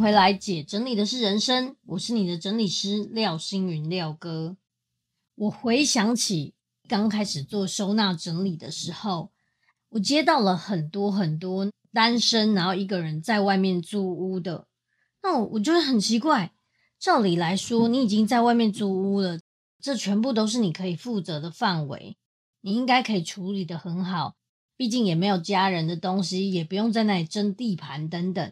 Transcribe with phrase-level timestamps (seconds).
[0.00, 4.56] 回来，姐整理的是人生，我是你的整理师廖星云廖哥。
[5.34, 6.54] 我回想起
[6.88, 9.30] 刚开始做收纳整理的时候，
[9.90, 14.66] 我接到了很多很多单身然后一个人在外面租屋的，
[15.22, 16.54] 那我我觉得很奇怪。
[16.98, 19.38] 照理来说，你已经在外面租屋了，
[19.82, 22.16] 这全部都是你可以负责的范围，
[22.62, 24.36] 你应该可以处理得很好。
[24.78, 28.50] 毕竟也没有家人的东西，也不用在那里争地盘等等。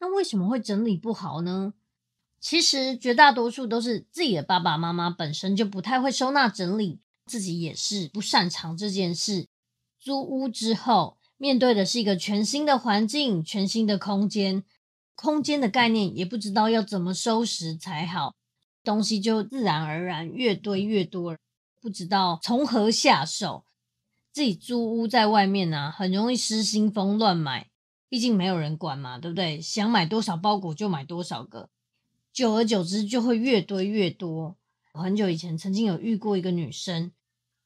[0.00, 1.74] 那为什么会整理不好呢？
[2.40, 9.46] 其实绝大多数都是自己的爸爸妈妈本身就不太会收纳整理，自己也是不擅长这件事。
[9.98, 14.64] 租屋之后，面对的是一个全新的环境、全新的空间，
[15.14, 18.34] 空间的概念也不知道要怎么收拾才好，
[18.82, 21.36] 东西就自然而然越堆越多，
[21.78, 23.64] 不知道从何下手。
[24.32, 27.69] 自己租屋在外面啊，很容易失心疯乱买。
[28.10, 29.60] 毕竟没有人管嘛，对不对？
[29.60, 31.70] 想买多少包裹就买多少个，
[32.32, 34.58] 久而久之就会越堆越多。
[34.92, 37.12] 很久以前曾经有遇过一个女生，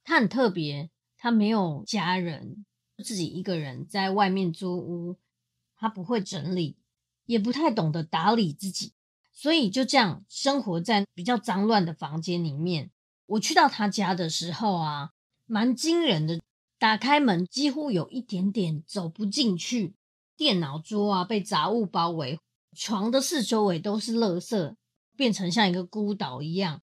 [0.04, 2.66] 她很特别，她没有家人，
[3.02, 5.16] 自己一个人在外面租屋，
[5.74, 6.76] 她不会整理，
[7.24, 8.92] 也不太懂得打理自己，
[9.32, 12.90] 所以就这样生活在比较脏乱的房间里面。
[13.24, 15.12] 我去到她家的时候啊，
[15.46, 16.38] 蛮惊人的，
[16.78, 19.94] 打开门几乎有一点点走不进去。
[20.36, 22.40] 电脑桌啊，被杂物包围，
[22.76, 24.74] 床的四周围都是垃圾，
[25.16, 26.82] 变成像一个孤岛一样。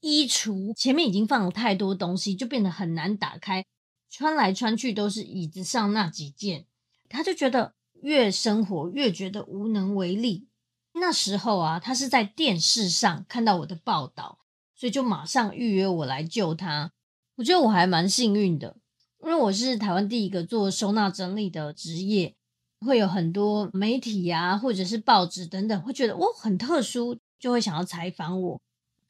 [0.00, 3.64] 衣橱前面已经放了太多东西，就变得很难打开，
[4.10, 6.66] 穿来穿去都是椅子上那几件。
[7.08, 10.48] 他就觉得越生活越觉得无能为力。
[10.94, 14.40] 那时候啊，他是在电视上看到我的报道，
[14.74, 16.92] 所以就马上预约我来救他。
[17.36, 18.76] 我觉得我还蛮幸运的，
[19.22, 22.34] 因为我是台湾第一个做收纳整理的职业。
[22.82, 28.60] 会有很多媒体、啊，或者是报纸等等，会觉得我很特殊，就会想要采访我。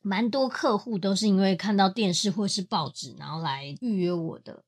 [0.01, 4.63] 蛮多客户都是因为看到电视或是报纸，然后来预约我的。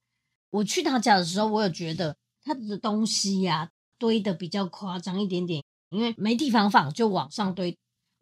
[0.50, 7.76] 我去他家的时候，我有觉得他的东西呀、堆的比较夸张一点点，因为没地方放，就往上堆，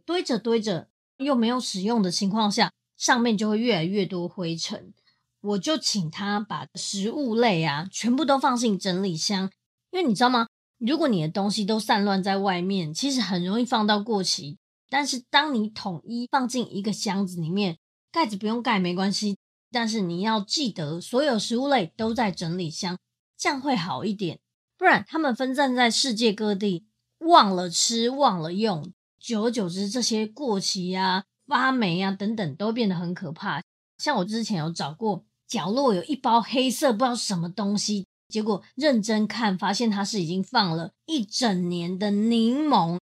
[0.07, 0.89] 堆着堆着
[1.19, 4.95] 又没有使用的情况下，上面就会越来越多灰尘。
[5.43, 9.51] 我就请他把食物类啊全部都放进整理箱，
[9.91, 10.47] 因为你知道吗？
[10.85, 14.59] 如果你的东西都散乱在外面，其实很容易放到过期。
[14.91, 17.79] 但是当你统一放进一个箱子里面，
[18.11, 19.39] 盖子不用盖没关系，
[19.71, 22.99] 但是你要记得所有食物类都在整理箱，
[23.39, 24.41] 这样会好一点。
[24.77, 26.85] 不然他们分散在世界各地，
[27.21, 33.63] 忘了吃忘了用，久而久之这些过期啊、发霉啊等等都变得很可怕。
[33.99, 38.05] 像我之前有找过角落有一包黑色不知道什么东西。
[38.33, 42.99] 结果认真看，发现它是已经放了一整年的柠檬，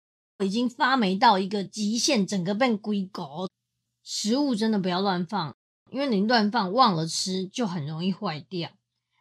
[0.44, 3.48] 已经发霉到一个极限，整个变龟狗。
[4.04, 5.56] 食物真的不要乱放，
[5.90, 8.70] 因为你乱放忘了吃，就很容易坏掉。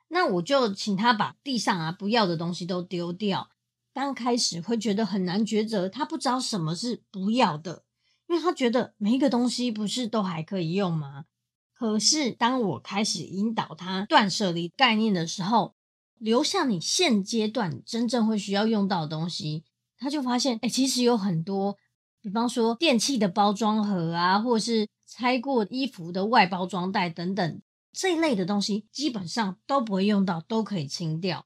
[0.10, 3.50] 那我就请他把地上啊不要的东西都丢掉。
[3.92, 7.84] 刚开始会觉得很难抉择，他不知道什么是不要的，
[8.28, 11.26] 因为他觉得每一个东西不是都还可以用吗？
[11.74, 15.74] 可是当我开始引导他断舍离概念的时候，
[16.18, 19.64] 留下你现阶段真正会需要用到的东西，
[19.98, 21.78] 他就发现，哎，其实有很多，
[22.22, 27.62] 比方说电器的包装盒啊，或者是拆过衣服的外包装袋等等
[27.92, 31.46] 这一类的东西，基本上都不会用到，都可以清掉。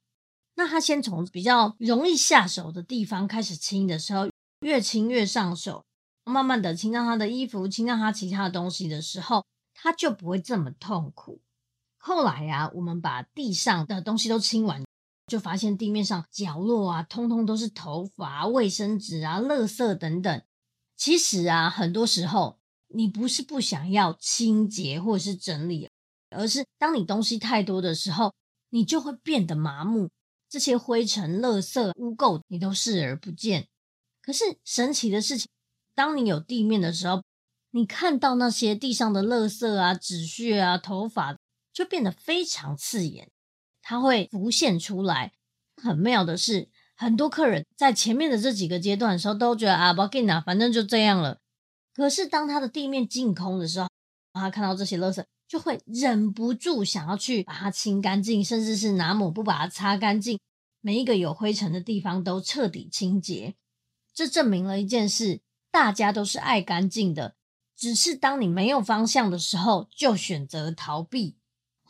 [0.54, 4.28] 那他先从比较容易下手的地方开始清的时候，
[4.60, 5.84] 越清越上手，
[6.24, 11.40] 慢慢的清到他的衣服，清到他其他的东西的时候，他就不会这么痛苦。
[12.02, 14.82] 后来呀、啊，我们把地上的东西都清完，
[15.26, 20.42] 就发现地面上角落啊，通通都是头发、卫生纸啊、垃圾等等。
[20.96, 22.58] 其实啊，很多时候
[22.88, 25.90] 你不是不想要清洁或者是整理，
[26.30, 28.32] 而是当你东西太多的时候，
[28.70, 30.08] 你就会变得麻木，
[30.48, 33.68] 这些灰尘、垃圾、污垢你都视而不见。
[34.22, 35.46] 可是神奇的事情，
[35.94, 37.22] 当你有地面的时候，
[37.72, 41.36] 你看到那些地上的垃圾啊、纸屑啊、头发。
[41.72, 43.30] 就变得非常刺眼，
[43.82, 45.32] 它会浮现出来。
[45.76, 51.40] 很妙的是，很多客人在前面的这几个阶段的时候，都觉得啊，不要紧啊，反正就这样了。
[51.94, 53.88] 可是当他的地面净空的时候，
[54.32, 60.38] 他看到这些垃圾，就会忍不住想要去把它清干净，甚至是拿抹布把它擦干净，
[60.80, 63.54] 每一个有灰尘的地方都彻底清洁。
[64.12, 65.40] 这证明了一件事：
[65.70, 67.34] 大家都是爱干净的，
[67.74, 71.36] 只是当你没有方向的时候，就选择逃避。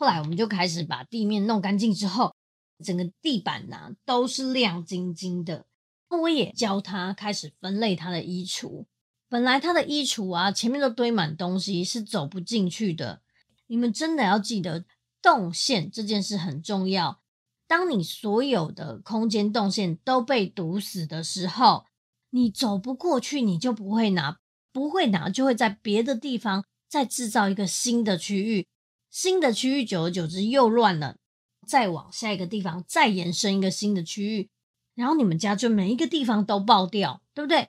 [0.01, 2.35] 后来我们就开始把地面弄干净之后，
[2.83, 5.67] 整个地板呐、都是亮晶晶的。
[6.09, 8.87] 我也教他开始分类他的衣橱。
[9.29, 13.21] 本来他的衣橱啊，前面都堆满东西，是走不进去的。
[13.67, 14.87] 你们真的要记得，
[15.21, 17.21] 动线这件事很重要。
[17.67, 21.85] 当你所有的空间动线都被堵死的时候，
[22.31, 24.39] 你走不过去，你就不会拿，
[24.73, 28.67] 不会拿，就会在别的地方再制造一个新的区域。
[29.11, 31.17] 新的区域久而久之又乱了，
[31.67, 34.49] 再往下一个地方再延伸一个新的区域，
[34.95, 37.69] 然后你们家就每一个地方都爆掉，对不对？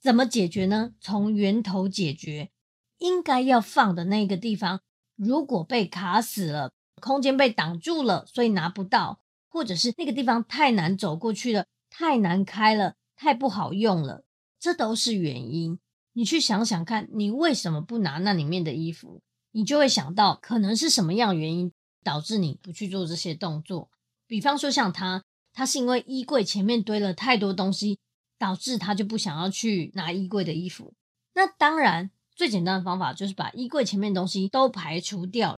[0.00, 0.94] 怎么解决呢？
[1.00, 2.50] 从源头解决，
[2.98, 4.80] 应该要放的那个地方，
[5.14, 14.24] 如果被卡死了，空间被挡住了，所以拿不到，或者是那个地方太难走过去了，太难开了，太不好用了，
[14.58, 15.78] 这都是原因。
[16.14, 19.22] 你去想想看，你为什么不拿那里面的衣服？
[19.52, 21.72] 你就会想到，可能是什么样原因
[22.02, 23.88] 导致你不去做这些动作。
[24.26, 25.22] 比方说，像他，
[25.52, 27.98] 他是因为衣柜前面堆了太多东西。
[28.38, 30.94] 导致他就不想要去拿衣柜的衣服。
[31.34, 35.56] 那当然，最简单的方法就是把衣柜前面东西都排除掉，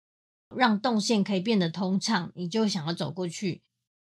[0.57, 2.33] 让动线可以变得通畅。
[2.35, 3.63] 你就想要走过去，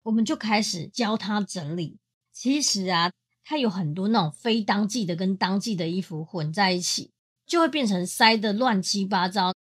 [0.02, 1.96] 我们就开始教他整理。
[2.30, 3.10] 其实啊，
[3.42, 7.10] 他有很多那种非当季的跟当季的衣服混在一起，
[7.46, 9.54] 就会变成塞得乱七八糟。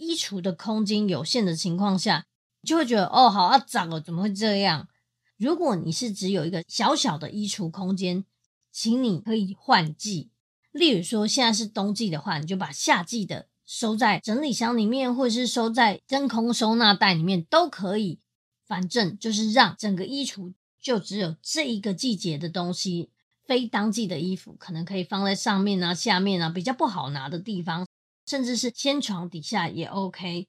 [0.00, 2.26] 衣橱的空间有限的情况下，
[2.62, 4.88] 就会觉得哦，好啊，脏哦，怎么会这样？
[5.36, 8.24] 如果你是只有一个小小的衣橱空间，
[8.72, 10.30] 请你可以换季，
[10.72, 18.20] 例如说现在是冬季的话，你就把夏季的收在整理箱里面，或者是收在真空收纳袋里面都可以。
[18.66, 23.10] 反正就是让整个衣橱就只有这一个季节的东西，
[23.44, 27.84] 非当季的衣服可能可以放在上面啊、下面啊比较不好拿的地方，
[28.30, 30.46] 甚至是掀床底下也 OK。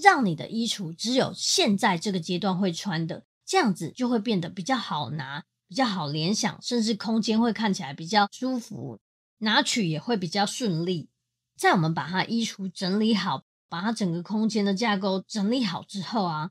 [0.00, 5.44] 让你的衣橱只有现在这个阶段会穿的，这样子就会变得比较好拿。
[5.66, 9.00] 比较好联想，甚至空间会看起来比较舒服，
[9.38, 11.08] 拿取也会比较顺利。
[11.56, 16.50] 在我们把它衣橱整理好，把它整个空间的架构整理好之后啊，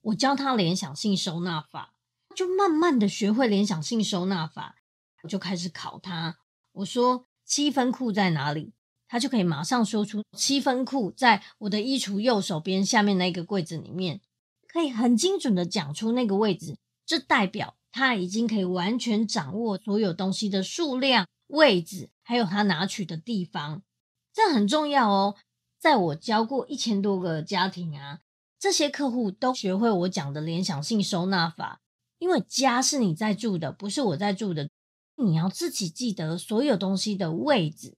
[0.00, 1.94] 我教他联想性收纳法，
[2.34, 4.74] 就慢慢的学会联想性收纳法。
[5.22, 6.38] 我就开始考他，
[6.72, 8.72] 我说七分裤在哪里？
[9.14, 14.20] 他就可以马上说出七分裤在我的衣橱右手边下面那个柜子里面，
[14.66, 16.76] 可以很精准的讲出那个位置，
[17.06, 17.76] 这代表。
[17.92, 23.84] 他已经可以完全掌握所有东西的数量、位置，还有他拿取的地方，
[24.32, 25.36] 这很重要哦。
[25.78, 28.18] 在我教过一千多个家庭啊，
[28.58, 31.82] 这些客户都学会我讲的联想性收纳法。
[32.18, 34.68] 因为家是你在住的，不是我在住的，
[35.14, 37.96] 你要自己记得所有东西的位置。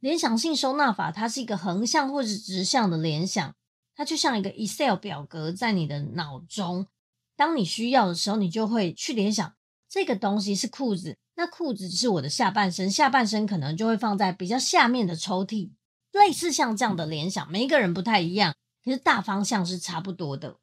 [0.00, 3.54] 联想性收纳法，它是一个横向或者直向的联想，
[3.96, 6.86] 它就像一个 Excel 表格在你的脑中。
[7.34, 9.54] 当你需要的时候，你就会去联想
[9.88, 15.70] 这个东西是裤子，那裤子是我的下半身，下半身可能就会放在比较下面的抽屉，
[16.12, 20.58] 类似像这样的联想，每一个人不太一样，可是大方向是差不多的。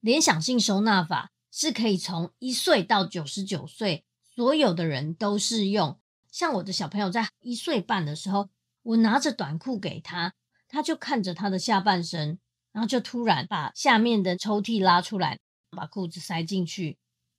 [0.00, 6.00] 联想性收纳法是可以从一岁到九十九岁，所有的人都适用。
[6.32, 8.48] 像我的小朋友在一岁半的时候，
[8.82, 10.34] 我拿着短裤给他，
[10.68, 12.38] 他就看着他的下半身，
[12.72, 15.38] 然后就突然把下面的抽屉拉出来。
[15.74, 16.98] 把裤子塞进去，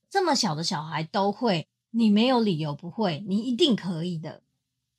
[0.10, 4.42] 这么小的小孩都会，你没有理由不会，你一定可以的。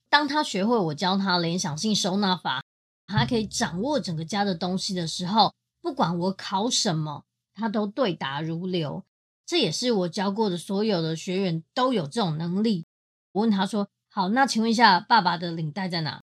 [0.08, 2.62] 当他学会我教他联想性收纳法，
[3.08, 9.04] 他可以掌握整个家的东西的时候，不管我考什么，他都对答如流。
[9.44, 12.86] 这也是我教过的所有的学员都有这种能力。
[13.32, 16.22] 我问他说：“好，那请问一下，爸爸的领带在哪？”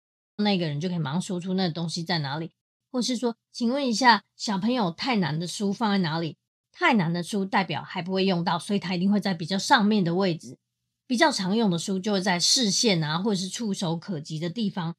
[0.43, 2.53] 那个人就可以马上说出那个东西在哪里，
[2.91, 6.37] 或是说：“请问一下，小朋友太难的书放在哪里？”
[6.73, 10.59] 太难的书代表还不会用到，所以它一定会在比较上面的位置。
[11.07, 14.95] 比较常用的书就会在视线啊，或者是触手可及的地方。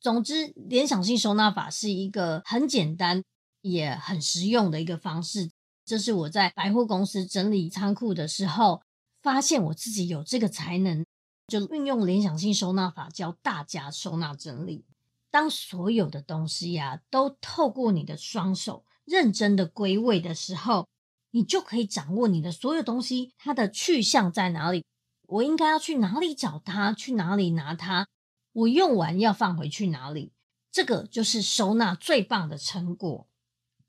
[0.00, 3.22] 总之，联想性收纳法是一个很简单
[3.60, 5.50] 也很实用的一个方式。
[5.84, 8.80] 这是我在百货公司整理仓库的时候
[9.20, 11.04] 发现我自己有这个才能，
[11.50, 14.86] 就运用联想性收纳法教大家收纳整理。
[15.30, 20.88] 当所有的东西呀、都透过你的双手认真的归位的时候。
[21.32, 24.84] 你就可以掌握你的所有东西，它的去向在哪里？
[25.28, 26.92] 我应该要去哪里找它？
[26.92, 28.08] 去哪里拿它？
[28.52, 30.32] 我用完要放回去哪里？
[30.72, 33.28] 这个就是收纳最棒的成果。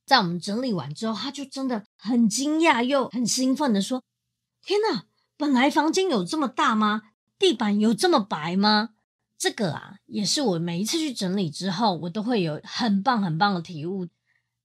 [0.05, 4.03] 在我们整理完之后，他就真的很惊讶又很兴奋的说
[4.61, 7.01] ：“天哪，本来房间有这么大吗？
[7.41, 8.91] 地板有这么白吗？”
[9.38, 14.07] 这个啊，也是我每一次去整理之后，我都会有很棒很棒的体悟。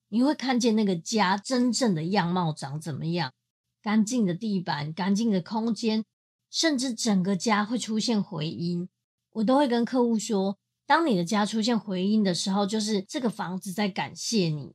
[0.08, 3.32] 你会看见那个家真正的样貌长怎么样？
[3.80, 6.04] 干净的地板，干净的空间，
[6.50, 8.88] 甚至整个家会出现回音。
[9.32, 14.74] 我都会跟客户说，当你的家出现回音的时候，就是这个房子在感谢你。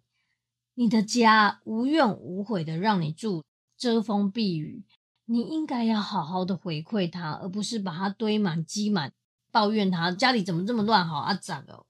[0.73, 3.43] 你的家无怨无悔的让你住，
[3.77, 4.83] 遮风避雨，
[5.31, 9.13] 你应该要好好的回馈他，而不是把它堆满积满，
[9.49, 11.85] 抱怨他家里怎么这么乱，好啊脏哦。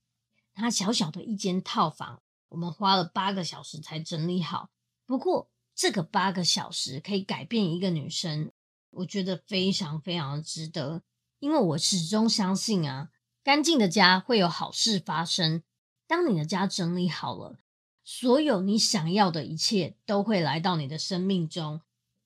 [0.54, 4.70] 他小小的一间套房，我们花了八个小时才整理好。
[5.08, 8.52] 不过这个八个小时可以改变一个女生，
[8.92, 11.02] 我觉得非常非常值得，
[11.40, 13.10] 因为我始终相信啊，
[13.44, 15.64] 干净的家会有好事发生。
[16.06, 17.58] 当你的家整理好了。
[18.04, 21.82] 所有你想要的一切都会来到你的生命中。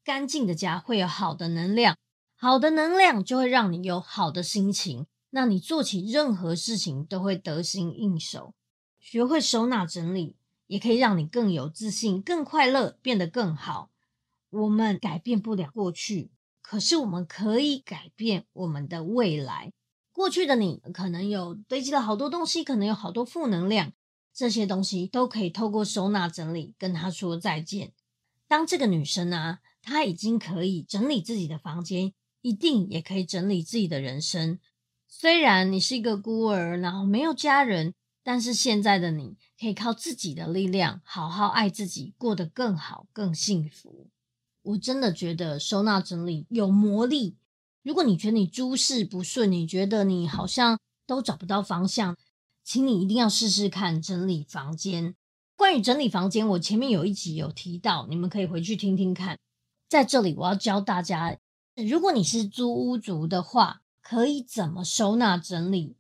[0.06, 1.98] 干净的家会有好的能量，
[2.36, 5.08] 好的能量就会让你有好的心情。
[5.32, 8.54] 那你做起任何事情都会得心应手。
[9.00, 10.36] 学会收纳整理，
[10.68, 13.90] 也可以让你更有自信、更快乐，变得更好。
[14.52, 16.30] 我们改变不了过去，
[16.62, 19.74] 可是我们可以改变我们的未来。
[20.12, 23.92] 过去的你可能有堆积了好多东西，可能有好多负能量。
[24.32, 27.92] 这些东西都可以透过收纳整理跟他说再见。
[28.48, 32.12] 当这个女生啊，他已经可以整理自己的房间，
[32.42, 34.60] 一定也可以整理自己的人生。
[35.08, 44.10] 虽然你是一个孤儿，然后没有家人，但是现在的你可以靠自己的力量，好好爱自己，过得更好、更幸福。
[44.64, 47.38] 我真的觉得收纳整理有魔力。
[47.84, 52.18] 如果你觉得你诸事不顺，你觉得你好像都找不到方向。
[52.64, 55.14] 请你一定要试试看整理房间。
[55.56, 59.38] 关于整理房间，我前面有一集有提到，你们可以回去听听看。
[59.88, 61.38] 在这里，我要教大家，
[61.76, 65.96] 如果你是租屋族的话，可以怎么收纳整理。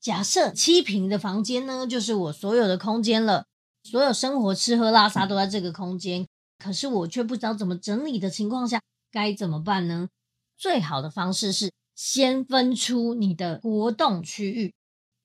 [0.00, 3.46] 假设七坪的房间呢，就是我所有的空间了，
[3.82, 6.26] 所有生活、吃喝拉撒都在这个空间，
[6.58, 10.08] 可是我却不知道怎么整理的情况下，该怎么办呢？
[10.56, 14.74] 最好的方式是先分出你的活动区域。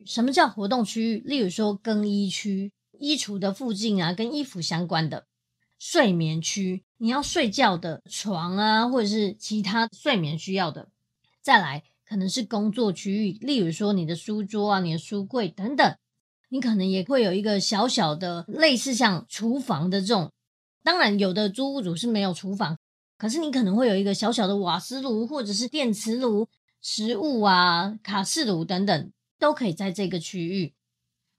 [0.05, 1.23] 什么叫活动区域？
[1.25, 5.25] 例如说更衣区、衣橱的附近啊，跟衣服相关的
[5.79, 10.89] 睡眠区，你要睡觉的床啊，或者是其他睡眠需要的。
[11.41, 15.95] 再来，可能是工作区域，例如说你的书桌啊、你的书柜等等。
[16.49, 20.31] 你可能也会有一个小小的类似像厨房的这种。
[20.83, 22.77] 当然，有的租屋主是没有厨房，
[23.17, 26.47] 可是你可能会有一个小小的瓦斯炉，或者是电磁炉、
[26.81, 29.11] 食物啊、卡式炉等等。
[29.39, 30.73] 都可以在这个区域。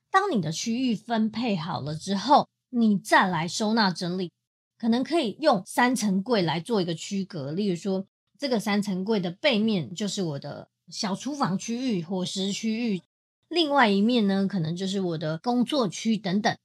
[0.09, 4.31] 当你的区域分配好了之后，你再来收纳整理，
[4.79, 7.53] 可能可以用三层柜来做一个区隔。
[7.53, 8.07] 例如说，
[8.39, 13.03] 这个三层柜的背面就是我的小厨房区域、伙食区域，
[13.49, 16.57] 另外一面呢，可能就是我的工作区等等。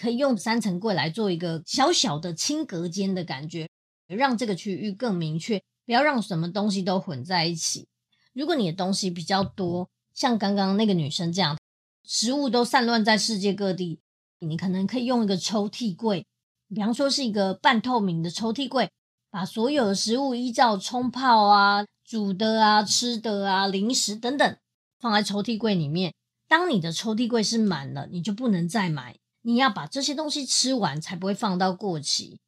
[0.00, 3.68] 可以用三层柜来做一个小小的轻隔间的感觉，
[4.06, 7.86] 让这个区域更明确，不要让什么东西都混在一起。
[8.32, 11.58] 如果你的东西比较多，像刚刚那个女生这样，
[12.04, 13.98] 食物都散乱在世界各地，
[14.40, 16.26] 你可能可以用一个抽屉柜，
[16.68, 18.90] 比方说是一个半透明的抽屉柜，
[19.30, 24.56] 把所有的食物依照冲泡啊、煮的啊、吃的啊、零食等等
[24.98, 26.14] 放在抽屉柜里面。
[26.48, 32.40] 当你的抽屉柜是满了，你就不能再买，你要把这些东西吃完才不会放到过期。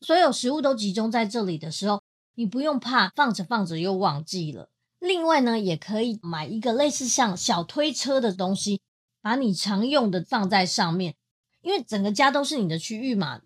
[0.00, 2.02] 所有食物都集中在这里的时候，
[2.34, 4.68] 你不用怕放着放着又忘记了。
[5.00, 8.80] 另外呢，也可以买一个类似像小推车的东西，
[9.20, 11.16] 把你常用的放在上面，
[11.62, 13.40] 因为整个家都是你的区域嘛，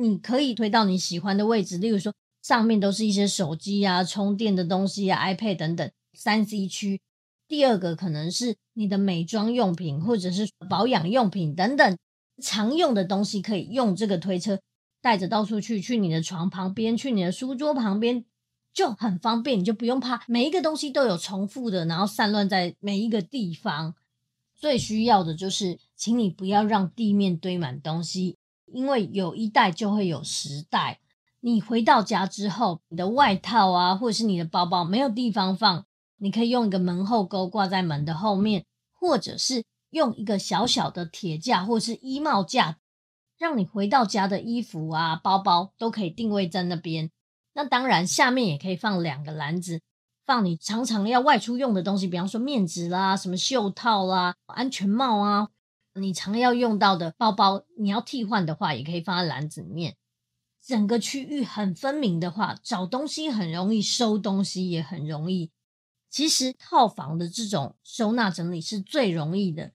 [0.00, 1.78] 你可以推到你喜欢的位置。
[1.78, 7.00] 例如说，上面都是一些手机啊、充电的东西啊、iPad 等等，三 C 区。
[7.48, 11.98] 第二个可能是你的美妆用品或者是保养用品等等
[12.40, 14.60] 常用的东西，可以用这个推车
[15.00, 18.24] 带着到处去，去你的床旁边，去你的书桌旁边。
[18.74, 23.94] 就很方便，你就不用怕每一个东西都有重复的，然后散乱在每一个地方。
[24.54, 30.98] 最需要的就是，请你不要让地面堆满东西，因为有一袋就会有十袋。
[31.38, 42.78] 你回到家之后，你的外套啊，或者是你的包包没有地方放，你可以用一个门后钩挂在门的后面，或者是用一个小小的铁架或是衣帽架，
[43.38, 47.12] 让你回到家的衣服啊、包包都可以定位在那边。
[47.52, 49.80] 那当然，下面也可以放两个篮子，
[50.26, 55.48] 放你常常要外出用的东西，比方说面纸啦、什么袖套啦、安全帽啊，
[55.94, 59.96] 你常要用到的包包，你要替换的话，也可以放在篮子里面。
[60.64, 65.50] 整个区域很分明的话，找东西很容易，收东西也很容易。
[66.08, 69.72] 其实套房的这种收纳整理是最容易的。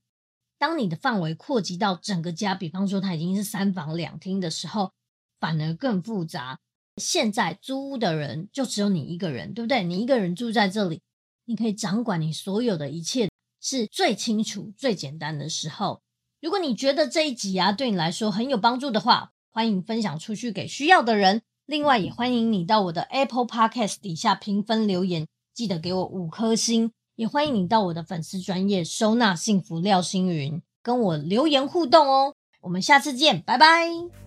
[0.58, 4.94] 当你的范围扩及到整个家，比方说它已经是三房两厅的时候，
[5.40, 6.60] 反而更复杂。
[6.96, 9.84] 现在租屋的人就只有你一个人，对不对？
[9.84, 11.02] 你一个人住在这里，
[11.46, 13.30] 你可以掌管你所有的一切，
[13.62, 16.02] 是最清楚、最简单的时候。
[16.40, 21.42] 如果你觉得这一集啊对你来说很有帮助的话，欢迎分享出去给需要的人。
[21.66, 26.92] 另外，也欢迎你到我的 Apple Podcast 底下评分留言，记得给我五颗星。
[27.16, 32.36] 也欢迎你到我的粉丝专业收纳幸福廖星云跟我留言互动哦。
[32.62, 34.27] 我们下次见，拜拜。